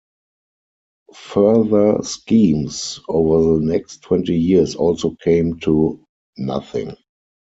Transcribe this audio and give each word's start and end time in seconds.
Further 1.13 2.01
schemes 2.01 3.01
over 3.07 3.59
the 3.59 3.65
next 3.71 4.01
twenty 4.01 4.35
years 4.35 4.73
also 4.75 5.15
came 5.23 5.59
to 5.59 6.03
nothing. 6.39 6.95